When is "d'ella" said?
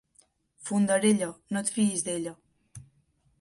2.09-2.35